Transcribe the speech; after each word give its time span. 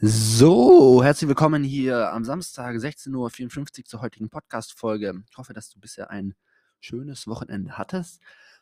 So, 0.00 1.02
herzlich 1.02 1.26
willkommen 1.28 1.64
hier 1.64 2.12
am 2.12 2.24
Samstag, 2.24 2.78
16:54 2.78 3.84
Uhr 3.86 3.88
zur 3.88 4.00
heutigen 4.00 4.30
Podcast-Folge. 4.30 5.24
Ich 5.30 5.36
hoffe, 5.36 5.52
dass 5.54 5.70
du 5.70 5.80
bisher 5.80 6.10
ein 6.10 6.34
schönes 6.80 7.26
Wochenende 7.26 7.76
hattest. 7.78 8.20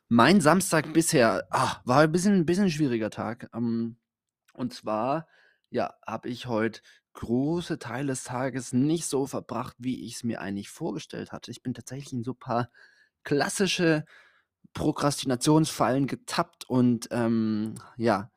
Mein 0.08 0.40
Samstag 0.40 0.92
bisher, 0.94 1.46
ah, 1.50 1.80
war 1.84 2.00
ein 2.00 2.12
bisschen 2.12 2.34
'n 2.40 2.46
bisschen 2.46 2.70
schwieriger 2.70 3.10
Tag. 3.10 3.50
Ähm, 3.54 3.96
und 4.54 4.72
zwar, 4.74 5.28
ja, 5.70 5.94
habe 6.06 6.28
ich 6.30 6.46
heute 6.46 6.80
große 7.14 7.78
Teile 7.78 8.08
des 8.08 8.24
Tages 8.24 8.72
nicht 8.72 9.06
so 9.06 9.26
verbracht, 9.26 9.76
wie 9.78 10.04
ich's 10.06 10.24
mir 10.24 10.40
eigentlich 10.40 10.70
vorgestellt 10.70 11.32
hatte. 11.32 11.50
Ich 11.50 11.62
bin 11.62 11.74
tatsächlich 11.74 12.12
in 12.14 12.24
so 12.24 12.34
paar 12.34 12.70
klassische 13.24 14.04
Prokrastinationsfallen 14.74 16.06
getappt 16.06 16.64
und, 16.68 17.08
ähm, 17.12 17.74
ja, 17.96 18.30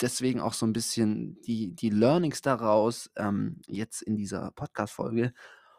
deswegen 0.00 0.40
auch 0.40 0.54
so 0.54 0.66
'n 0.66 0.72
bisschen 0.72 1.40
die 1.42 1.74
die 1.74 1.90
Learnings 1.90 2.42
daraus, 2.42 3.10
ähm, 3.16 3.60
jetzt 3.68 4.02
in 4.02 4.16
dieser 4.16 4.50
Podcast-Folge. 4.52 5.32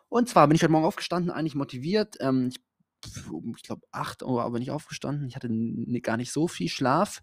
Und 0.09 0.29
zwar 0.29 0.47
bin 0.47 0.55
ich 0.55 0.63
heute 0.63 0.71
Morgen 0.73 0.85
aufgestanden, 0.85 1.31
eigentlich 1.31 1.55
motiviert. 1.55 2.17
Ähm, 2.21 2.49
ich 2.49 2.57
ich 3.57 3.63
glaube 3.63 3.83
8:00 3.91 4.51
bin 4.51 4.61
ich 4.63 4.71
aufgestanden. 4.71 5.27
Ich 5.29 5.35
hatte 5.35 5.49
gar 6.01 6.17
nicht 6.17 6.31
so 6.33 6.47
viel 6.47 6.69
Schlaf, 6.69 7.21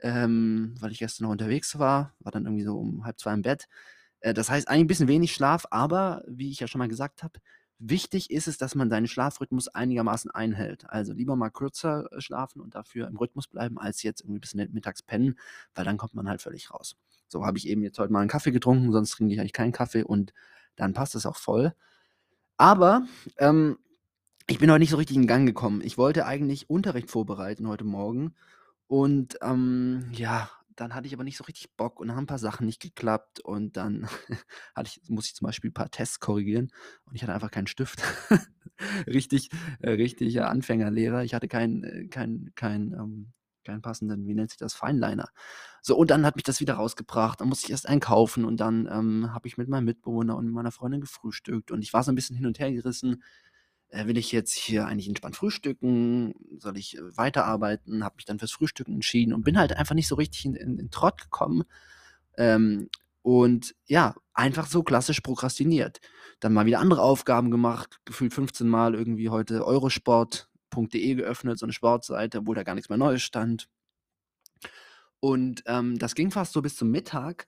ähm, 0.00 0.74
weil 0.80 0.92
ich 0.92 0.98
gestern 1.00 1.24
noch 1.26 1.32
unterwegs 1.32 1.78
war, 1.78 2.14
war 2.20 2.32
dann 2.32 2.46
irgendwie 2.46 2.64
so 2.64 2.78
um 2.78 3.04
1:30 3.06 3.34
im 3.34 3.42
Bett. 3.42 3.68
Äh, 4.20 4.34
das 4.34 4.50
heißt, 4.50 4.68
eigentlich 4.68 4.84
'n 4.86 4.88
bisschen 4.88 5.08
wenig 5.08 5.34
Schlaf, 5.34 5.66
aber 5.72 6.24
wie 6.28 6.50
ich 6.52 6.60
ja 6.60 6.68
schon 6.68 6.80
mal 6.80 6.88
gesagt 6.88 7.22
habe, 7.24 7.40
wichtig 7.82 8.30
ist 8.30 8.48
es, 8.48 8.58
dass 8.58 8.74
man 8.74 8.90
seinen 8.90 9.08
Schlafrhythmus 9.08 9.68
einigermaßen 9.68 10.30
einhält. 10.30 10.88
Also, 10.90 11.12
lieber 11.12 11.36
mal 11.36 11.50
kürzer, 11.50 12.08
äh, 12.12 12.20
schlafen 12.20 12.60
und 12.62 12.74
dafür 12.74 13.08
im 13.08 13.16
Rhythmus 13.16 13.48
bleiben, 13.48 13.78
als 13.78 14.02
jetzt 14.02 14.22
irgendwie 14.22 14.40
bis 14.40 14.54
mi 14.54 14.66
mittags 14.72 15.02
pennen, 15.02 15.36
weil 15.74 15.84
dann 15.84 15.98
kommt 15.98 16.14
man 16.14 16.28
halt 16.28 16.42
völlig 16.42 16.70
raus. 16.72 16.96
So, 17.28 17.44
habe 17.46 17.58
ich 17.58 17.68
eben 17.68 17.82
jetzt 17.82 17.98
heute 17.98 18.12
mal 18.12 18.22
'n 18.22 18.28
Kaffee 18.28 18.52
getrunken, 18.52 18.92
sonst 18.92 19.12
trinke 19.12 19.34
ich 19.34 19.40
eigentlich 19.40 19.52
keinen 19.54 19.72
Kaffee 19.72 20.02
und 20.04 20.32
dann 20.76 20.92
passt 20.94 21.14
es 21.16 21.26
auch 21.26 21.36
voll. 21.36 21.74
Aber, 22.58 23.06
ähm, 23.38 23.78
ich 24.48 24.58
bin 24.60 24.70
heute 24.70 24.80
nicht 24.80 24.90
so 24.90 24.96
richtig 24.98 25.16
in 25.16 25.26
Gang 25.28 25.46
gekommen. 25.46 25.82
Ich 25.84 25.98
wollte 25.98 26.26
eigentlich 26.26 26.70
Unterricht 26.70 27.10
vorbereiten 27.10 27.68
heute 27.68 27.84
Morgen 27.84 28.34
und, 28.88 29.38
ähm, 29.42 30.08
ja, 30.12 30.50
dann 30.76 30.94
hatte 30.94 31.06
ich 31.06 31.14
aber 31.14 31.24
nicht 31.24 31.36
so 31.38 31.44
richtig 31.44 31.74
Bock 31.76 32.00
und 32.00 32.08
dann 32.08 32.16
haben 32.16 32.24
'n 32.24 32.26
paar 32.28 32.38
Sachen 32.38 32.66
nicht 32.66 32.80
geklappt 32.82 33.40
und 33.40 33.76
dann 33.76 34.08
hatte 34.74 34.90
ich 34.94 35.08
musste 35.10 35.30
ich 35.30 35.34
zum 35.36 35.46
Beispiel 35.46 35.70
'n 35.70 35.74
paar 35.74 35.90
Tests 35.90 36.20
korrigieren 36.20 36.70
und 37.06 37.14
ich 37.14 37.22
hatte 37.22 37.34
einfach 37.34 37.50
keinen 37.50 37.66
Stift. 37.68 38.02
Richtig 39.06 39.50
äh, 39.80 39.90
richtiger 39.92 40.48
Anfängerlehrer. 40.50 41.24
Ich 41.24 41.34
hatte 41.34 41.48
keinen 41.48 41.84
äh, 41.84 42.06
keinen 42.08 42.54
keinen, 42.54 42.92
ähm 42.94 43.32
keinen 43.64 43.80
passenden, 43.82 44.26
wie 44.26 44.34
nennt 44.34 44.50
sich 44.50 44.58
das, 44.58 44.74
Fineliner. 44.74 45.28
So, 45.82 45.96
und 45.96 46.10
dann 46.10 46.26
hat 46.26 46.34
mich 46.36 46.42
das 46.44 46.60
wieder 46.60 46.74
rausgebracht. 46.74 47.40
Dann 47.40 47.48
musste 47.48 47.66
ich 47.66 47.70
erst 47.70 47.88
einen 47.88 48.00
kaufen 48.00 48.44
und 48.44 48.58
dann, 48.58 48.88
ähm, 48.90 49.32
habe 49.32 49.46
ich 49.48 49.56
mit 49.58 49.68
meinem 49.68 49.84
Mitbewohner 49.84 50.36
und 50.36 50.50
meiner 50.50 50.72
Freundin 50.72 51.00
gefrühstückt 51.00 51.70
und 51.70 51.82
ich 51.82 51.92
war 51.92 52.02
so 52.02 52.10
'n 52.12 52.16
bisschen 52.16 52.36
hin 52.36 52.46
und 52.46 52.58
her 52.58 52.72
gerissen. 52.72 53.22
Äh, 53.92 54.06
will 54.06 54.16
ich 54.16 54.32
jetzt 54.32 54.54
hier 54.54 54.86
eigentlich 54.86 55.06
entspannt 55.08 55.36
frühstücken? 55.36 56.34
Soll 56.58 56.78
ich, 56.78 56.96
äh, 56.96 57.16
weiterarbeiten? 57.16 58.04
Habe 58.04 58.16
mich 58.16 58.24
dann 58.24 58.38
fürs 58.38 58.52
Frühstücken 58.52 58.94
entschieden 58.94 59.34
und 59.34 59.42
bin 59.44 59.58
halt 59.58 59.76
einfach 59.76 59.94
nicht 59.94 60.08
so 60.08 60.14
richtig 60.14 60.46
in 60.46 60.54
in 60.54 60.78
in 60.78 60.90
Trott 60.90 61.20
gekommen, 61.22 61.64
ähm, 62.38 62.88
und 63.22 63.74
ja, 63.86 64.14
einfach 64.34 64.66
so 64.66 64.82
klassisch 64.82 65.20
prokrastiniert. 65.20 66.00
Dann 66.40 66.52
mal 66.54 66.66
wieder 66.66 66.80
andere 66.80 67.02
Aufgaben 67.02 67.50
gemacht, 67.52 68.00
gefühlt 68.06 68.34
15 68.34 68.68
Mal 68.68 68.94
irgendwie 68.94 69.28
heute 69.30 69.64
Eurosport.de 69.66 71.14
geöffnet, 71.16 71.58
so 71.58 71.66
'ne 71.66 71.72
Sportseite, 71.74 72.38
obwohl 72.40 72.56
da 72.56 72.64
gar 72.64 72.74
nix 72.76 72.88
mehr 72.88 72.98
Neues 72.98 73.22
stand. 73.22 73.66
Und, 75.24 75.62
ähm, 75.66 75.98
das 76.00 76.16
ging 76.16 76.32
fast 76.32 76.52
so 76.52 76.62
bis 76.62 76.74
zum 76.74 76.90
Mittag 76.90 77.46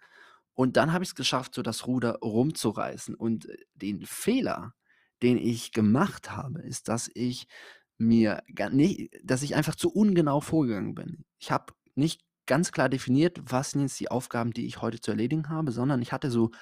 und 0.54 0.76
dann 0.76 0.92
habe 0.92 1.02
ich's 1.02 1.16
geschafft, 1.16 1.54
so 1.56 1.62
das 1.62 1.88
Ruder 1.88 2.18
rumzureißen. 2.22 3.16
Und, 3.16 3.48
äh, 3.48 3.56
den 3.74 4.06
Fehler, 4.06 4.74
den 5.24 5.38
ich 5.38 5.72
gemacht 5.72 6.32
habe, 6.32 6.62
ist, 6.62 6.88
dass 6.88 7.10
ich 7.14 7.48
mir 7.98 8.42
gar 8.54 8.70
ni 8.70 9.10
dass 9.24 9.42
ich 9.42 9.56
einfach 9.56 9.76
zu 9.76 9.90
ungenau 9.92 10.40
vorgegangen 10.42 10.94
bin. 10.96 11.26
Ich 11.40 11.52
habe 11.52 11.74
nicht 11.96 12.22
ganz 12.46 12.72
klar 12.72 12.90
definiert, 12.90 13.40
was 13.44 13.72
sind 13.72 13.82
jetzt 13.82 14.00
die 14.00 14.10
Aufgaben, 14.12 14.52
die 14.52 14.66
ich 14.66 14.82
heute 14.82 15.00
zu 15.00 15.12
erledigen 15.12 15.50
habe, 15.50 15.72
sondern 15.72 16.02
ich 16.02 16.12
hatte 16.12 16.30
so 16.30 16.52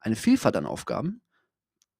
eine 0.00 0.16
Vielfalt 0.16 0.56
an 0.56 0.66
Aufgaben. 0.66 1.22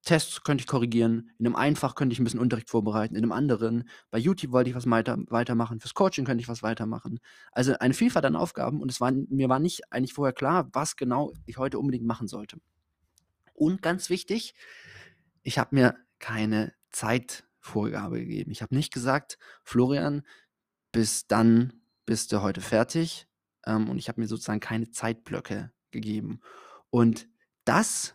Tests 0.05 0.43
könnte 0.45 0.63
ich 0.63 0.69
korrigieren, 0.69 1.31
in 1.39 1.45
'nem 1.45 1.57
einen 1.57 1.77
Fach 1.77 1.95
könnte 1.97 2.15
ich 2.15 2.21
'n 2.21 2.25
bisschen 2.25 2.41
Unterricht 2.41 2.71
vorbereiten, 2.71 3.17
in 3.17 3.23
'nem 3.23 3.33
anderen 3.33 3.89
bei 4.11 4.19
YouTube 4.19 4.53
wollte 4.53 4.71
ich 4.71 4.77
was 4.77 4.89
weiter 4.91 5.19
weitermachen, 5.29 5.81
fürs 5.81 5.95
Coaching 5.95 6.25
könnte 6.27 6.43
ich 6.43 6.49
was 6.49 6.63
weitermachen. 6.65 7.21
Also, 7.53 7.75
eine 7.81 7.95
Vielfalt 7.95 8.25
an 8.27 8.37
Aufgaben 8.37 8.81
und 8.83 8.91
es 8.93 9.01
war 9.01 9.13
mir 9.13 9.49
war 9.51 9.61
nicht 9.61 9.93
eigentlich 9.93 10.15
vorher 10.15 10.33
klar, 10.35 10.69
was 10.75 10.97
genau 10.97 11.33
ich 11.47 11.59
heute 11.59 11.79
unbedingt 11.81 12.07
machen 12.07 12.29
sollte. 12.29 12.59
Und 13.55 13.83
ganz 13.83 14.11
wichtig, 14.11 14.55
ich 15.45 15.59
habe 15.59 15.75
mir 15.77 15.97
keine 16.21 16.75
Zeitvorgabe 16.91 18.21
gegeben. 18.21 18.51
Ich 18.53 18.63
habe 18.63 18.75
nicht 18.77 18.93
gesagt: 18.93 19.39
„Florian, 19.65 20.23
bis 20.93 21.27
dann 21.29 21.75
bist 22.07 22.33
du 22.33 22.43
heute 22.43 22.61
fertig.“ 22.61 23.27
Ähm, 23.67 23.89
und 23.91 23.99
ich 23.99 24.09
habe 24.09 24.21
mir 24.21 24.29
sozusagen 24.29 24.61
keine 24.61 24.91
Zeitblöcke 24.91 25.73
gegeben. 25.93 26.41
Und 26.91 27.29
das 27.65 28.15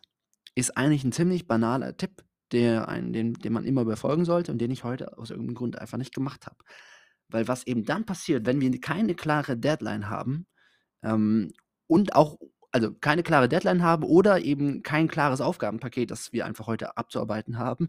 ist 0.55 0.77
eigentlich 0.77 1.03
'n 1.05 1.11
ziemlich 1.13 1.47
banaler 1.47 1.97
Tipp, 1.97 2.23
der 2.51 2.89
einen 2.89 3.13
den 3.13 3.33
den 3.35 3.53
man 3.53 3.65
immer 3.65 3.85
befolgen 3.85 4.25
sollte 4.25 4.51
und 4.51 4.59
den 4.59 4.71
ich 4.71 4.83
heute 4.83 5.17
aus 5.17 5.31
irgendeinem 5.31 5.55
Grund 5.55 5.79
einfach 5.79 5.97
nicht 5.99 6.13
gemacht 6.15 6.45
habe. 6.47 6.57
Weil 7.29 7.47
was 7.47 7.65
eben 7.67 7.85
dann 7.85 8.05
passiert, 8.05 8.45
wenn 8.45 8.61
wir 8.61 8.79
keine 8.81 9.15
klare 9.15 9.57
Deadline 9.57 10.09
haben, 10.09 10.47
ähm, 11.03 11.51
und 11.87 12.15
auch 12.15 12.37
also, 12.75 12.93
keine 12.93 13.23
klare 13.23 13.47
Deadline 13.47 13.83
haben 13.83 14.03
oder 14.03 14.41
eben 14.41 14.83
kein 14.83 15.07
klares 15.07 15.39
Aufgabenpaket, 15.39 16.11
das 16.11 16.33
wir 16.33 16.45
einfach 16.45 16.67
heute 16.67 16.97
abzuarbeiten 16.97 17.57
haben, 17.57 17.87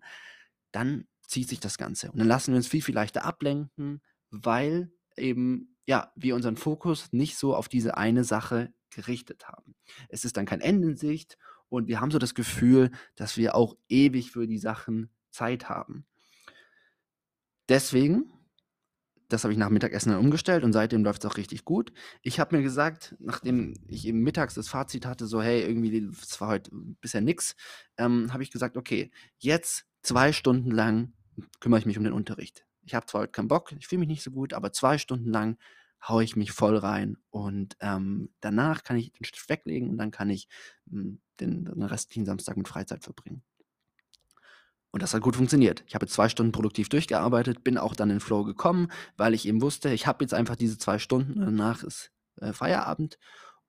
dann 0.70 1.08
zieht 1.26 1.48
sich 1.48 1.58
das 1.58 1.76
Ganze. 1.76 2.12
Und 2.12 2.20
dann 2.20 2.28
lassen 2.28 2.52
wir 2.52 2.56
uns 2.56 2.68
viel, 2.68 2.82
viel 2.82 2.94
leichter 2.94 3.24
ablenken, 3.24 4.00
weil 4.30 4.92
eben, 5.16 5.76
ja, 5.86 6.12
wir 6.14 6.36
unseren 6.36 6.56
Fokus 6.56 7.12
nicht 7.12 7.36
so 7.36 7.56
auf 7.56 7.68
diese 7.68 7.96
eine 7.96 8.22
Sache 8.22 8.72
gerichtet 8.90 9.48
haben. 9.48 9.74
Es 10.08 10.24
ist 10.24 10.36
dann 10.36 10.46
kein 10.46 10.60
Ende 10.60 10.90
in 10.90 10.96
Sicht 10.96 11.36
und 11.68 11.88
wir 11.88 12.00
haben 12.00 12.12
so 12.12 12.20
das 12.20 12.36
Gefühl, 12.36 12.92
dass 13.16 13.36
wir 13.36 13.56
auch 13.56 13.76
ewig 13.88 14.30
für 14.30 14.46
die 14.46 14.58
Sachen 14.58 15.10
Zeit 15.32 15.68
haben. 15.68 16.06
Deswegen 17.68 18.30
das 19.28 19.44
habe 19.44 19.52
ich 19.52 19.58
nach 19.58 19.70
Mittagessen 19.70 20.10
dann 20.10 20.20
umgestellt 20.20 20.64
und 20.64 20.72
seitdem 20.72 21.04
läuft's 21.04 21.24
auch 21.26 21.36
richtig 21.36 21.64
gut. 21.64 21.92
Ich 22.22 22.38
habe 22.40 22.56
mir 22.56 22.62
gesagt, 22.62 23.14
nachdem 23.18 23.74
ich 23.88 24.06
eben 24.06 24.20
mittags 24.22 24.54
das 24.54 24.68
Fazit 24.68 25.06
hatte, 25.06 25.26
so: 25.26 25.42
„Hey, 25.42 25.62
irgendwie, 25.62 26.08
das 26.08 26.40
war 26.40 26.48
heute 26.48 26.70
bisher 27.00 27.20
nix“, 27.20 27.56
ähm, 27.98 28.32
habe 28.32 28.42
ich 28.42 28.50
gesagt: 28.50 28.76
„Okay, 28.76 29.10
jetzt 29.38 29.86
2 30.02 30.32
Stunden 30.32 30.70
lang 30.70 31.12
kümmere 31.60 31.80
ich 31.80 31.86
mich 31.86 31.98
um 31.98 32.04
den 32.04 32.12
Unterricht. 32.12 32.64
Ich 32.82 32.94
habe 32.94 33.06
zwar 33.06 33.22
heute 33.22 33.32
keinen 33.32 33.48
Bock, 33.48 33.72
ich 33.72 33.86
fühle 33.88 34.00
mich 34.00 34.08
nicht 34.08 34.22
so 34.22 34.30
gut, 34.30 34.52
aber 34.54 34.72
2 34.72 34.98
Stunden 34.98 35.30
lang 35.30 35.58
haue 36.06 36.22
ich 36.24 36.36
mich 36.36 36.52
voll 36.52 36.76
rein 36.76 37.16
und, 37.30 37.76
ähm, 37.80 38.30
danach 38.40 38.84
kann 38.84 38.96
ich 38.96 39.12
den 39.12 39.24
Stift 39.24 39.48
weglegen 39.48 39.90
und 39.90 39.98
dann 39.98 40.10
kann 40.12 40.30
ich, 40.30 40.48
hm, 40.88 41.20
den 41.40 41.64
den 41.64 41.82
restlichen 41.82 42.24
Samstag 42.26 42.56
mit 42.56 42.68
Freizeit 42.68 43.02
verbringen.“ 43.02 43.42
Und 44.96 45.02
das 45.02 45.12
hat 45.12 45.20
gut 45.20 45.36
funktioniert. 45.36 45.84
Ich 45.86 45.94
habe 45.94 46.06
2 46.06 46.30
Stunden 46.30 46.52
produktiv 46.52 46.88
durchgearbeitet, 46.88 47.62
bin 47.62 47.76
auch 47.76 47.94
dann 47.94 48.08
in 48.08 48.18
Flow 48.18 48.44
gekommen, 48.44 48.88
weil 49.18 49.34
ich 49.34 49.46
eben 49.46 49.60
wusste, 49.60 49.90
ich 49.92 50.06
habe 50.06 50.24
jetzt 50.24 50.32
einfach 50.32 50.56
diese 50.56 50.78
2 50.78 50.98
Stunden, 50.98 51.38
danach 51.38 51.82
ist, 51.82 52.12
äh, 52.40 52.54
Feierabend 52.54 53.18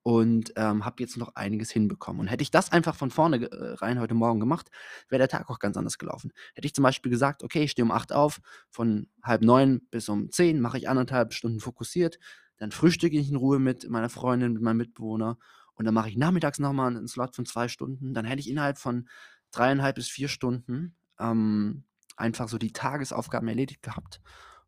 und, 0.02 0.52
ähm, 0.58 0.84
habe 0.84 1.02
jetzt 1.02 1.16
noch 1.18 1.34
einiges 1.36 1.70
hinbekommen. 1.70 2.20
Und 2.20 2.28
hätte 2.28 2.42
ich 2.42 2.50
das 2.52 2.72
einfach 2.72 2.94
von 2.96 3.10
vorne 3.10 3.50
äh, 3.50 3.74
rein 3.74 4.00
heute 4.00 4.14
Morgen 4.14 4.40
gemacht, 4.40 4.70
wäre 5.08 5.18
der 5.20 5.28
Tag 5.28 5.50
auch 5.50 5.58
ganz 5.58 5.78
anders 5.78 5.98
gelaufen. 5.98 6.32
Hätte 6.54 6.66
ich 6.66 6.74
zum 6.74 6.82
Beispiel 6.84 7.10
gesagt: 7.10 7.42
„Okay, 7.42 7.64
ich 7.64 7.72
stehe 7.72 7.86
um 7.86 7.90
8 7.92 8.12
auf, 8.12 8.40
von 8.70 9.08
8:30 9.22 9.80
bis 9.90 10.10
um 10.10 10.30
10 10.30 10.60
mache 10.60 10.78
ich 10.78 10.88
1 10.90 10.98
1/2 10.98 11.32
Stunden 11.34 11.60
fokussiert, 11.60 12.18
dann 12.58 12.70
frühstücke 12.72 13.18
ich 13.18 13.30
in 13.30 13.36
Ruhe 13.36 13.58
mit 13.58 13.88
meiner 13.90 14.10
Freundin, 14.10 14.52
mit 14.54 14.62
meinem 14.62 14.78
Mitbewohner 14.78 15.38
und 15.74 15.86
dann 15.86 15.94
mache 15.94 16.10
ich 16.10 16.18
nachmittags 16.18 16.58
noch 16.58 16.74
mal 16.74 16.90
'nen 16.90 17.08
Slot 17.08 17.36
von 17.36 17.46
2 17.46 17.68
Stunden.“ 17.68 18.14
Dann 18.14 18.26
hätte 18.26 18.40
ich 18.40 18.50
innerhalb 18.50 18.78
von 18.78 19.08
3 19.50 19.72
1/2 19.72 19.94
bis 19.94 20.08
4 20.08 20.28
Stunden, 20.28 20.96
ähm, 21.20 21.84
einfach 22.16 22.48
so 22.48 22.58
die 22.58 22.72
Tagesaufgaben 22.72 23.48
erledigt 23.48 23.82
gehabt 23.82 24.20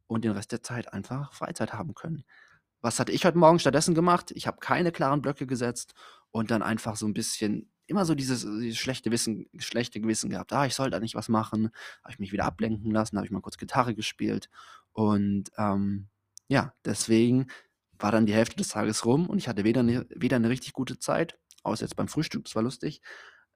und 0.08 0.24
den 0.24 0.32
Rest 0.32 0.52
der 0.52 0.62
Zeit 0.62 0.92
einfach 0.94 1.32
Freizeit 1.34 1.72
haben 1.74 1.94
können. 1.94 2.24
Was 2.82 3.00
hatte 3.00 3.12
ich 3.12 3.24
heute 3.26 3.38
Morgen 3.38 3.58
stattdessen 3.60 3.94
gemacht? 3.94 4.32
Ich 4.34 4.46
habe 4.46 4.58
keine 4.60 4.92
klaren 4.92 5.22
Blöcke 5.22 5.46
gesetzt 5.46 5.94
und 6.30 6.50
dann 6.52 6.62
einfach 6.62 6.96
so 6.96 7.06
'n 7.06 7.14
bisschen 7.14 7.70
immer 7.88 8.04
so 8.06 8.14
dieses 8.16 8.42
dieses 8.42 8.78
schlechte 8.78 9.10
Wissen 9.12 9.46
schlechte 9.58 10.00
Gewissen 10.00 10.30
gehabt: 10.30 10.52
„Ah, 10.54 10.66
ich 10.66 10.74
sollte 10.74 10.96
eigentlich 10.96 11.14
was 11.16 11.28
machen.“ 11.30 11.70
Habe 12.04 12.12
ich 12.14 12.18
mich 12.20 12.32
wieder 12.32 12.44
ablenken 12.46 12.90
lassen, 12.92 13.16
habe 13.18 13.26
ich 13.26 13.32
mal 13.32 13.40
kurz 13.42 13.58
Gitarre 13.58 13.94
gespielt 13.96 14.50
und, 14.92 15.50
ähm, 15.58 16.08
ja, 16.48 16.74
deswegen 16.86 17.48
war 17.98 18.12
dann 18.12 18.26
die 18.26 18.34
Hälfte 18.34 18.56
des 18.56 18.68
Tages 18.70 19.04
rum 19.06 19.28
und 19.28 19.38
ich 19.38 19.48
hatte 19.48 19.64
weder 19.64 19.82
'ne 19.84 20.06
weder 20.16 20.38
'ne 20.40 20.48
richtig 20.50 20.72
gute 20.74 20.98
Zeit, 21.00 21.38
außer 21.64 21.84
jetzt 21.86 21.96
beim 21.96 22.08
Frühstück, 22.08 22.44
das 22.44 22.56
war 22.56 22.62
lustig, 22.64 23.02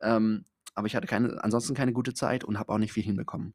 ähm, 0.03 0.45
aber 0.75 0.87
ich 0.87 0.97
hatte 0.97 1.07
keine 1.07 1.43
ansonsten 1.43 1.75
keine 1.75 1.93
gute 1.93 2.15
Zeit 2.15 2.45
und 2.45 2.59
habe 2.59 2.73
auch 2.73 2.79
nicht 2.79 2.93
viel 2.93 3.03
hinbekommen. 3.05 3.55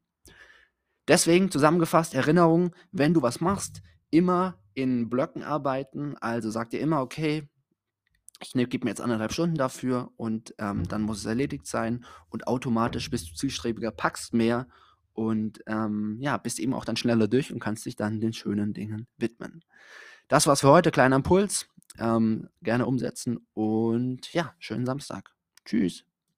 Deswegen 1.07 1.49
zusammengefasst, 1.51 2.13
Erinnerung, 2.13 2.75
wenn 2.91 3.13
du 3.13 3.21
was 3.21 3.41
machst, 3.41 3.81
immer 4.11 4.59
in 4.75 5.09
Blöcken 5.09 5.43
arbeiten. 5.43 6.15
Also, 6.19 6.51
sag 6.51 6.69
dir 6.69 6.79
immer: 6.79 7.01
„Okay, 7.01 7.49
ich 8.41 8.55
ne, 8.55 8.67
gebe 8.67 8.85
mir 8.85 8.91
jetzt 8.91 9.01
anderthalb 9.01 9.33
Stunden 9.33 9.55
dafür 9.57 10.11
und 10.17 10.53
ähm, 10.59 10.87
dann 10.87 11.01
muss 11.01 11.19
es 11.19 11.25
erledigt 11.25 11.67
sein 11.67 12.05
und 12.29 12.47
automatisch 12.47 13.09
bist 13.09 13.29
du 13.29 13.35
zielstrebiger, 13.35 13.91
packst 13.91 14.33
mehr 14.33 14.67
und 15.13 15.61
ähm, 15.67 16.17
ja, 16.21 16.37
bist 16.37 16.59
eben 16.59 16.73
auch 16.73 16.85
dann 16.85 16.95
schneller 16.95 17.27
durch 17.27 17.51
und 17.51 17.59
kannst 17.59 17.85
dich 17.85 17.95
dann 17.97 18.21
den 18.21 18.33
schönen 18.33 18.73
Dingen 18.73 19.07
widmen. 19.17 19.63
Das 20.29 20.47
war's 20.47 20.61
für 20.61 20.69
heute, 20.69 20.91
kleiner 20.91 21.17
Impuls. 21.17 21.67
Ähm, 21.97 22.49
gerne 22.61 22.85
umsetzen 22.85 23.45
und 23.53 24.31
ja, 24.33 24.53
schönen 24.59 24.85
Samstag. 24.85 25.33
Tschüss. 25.65 26.08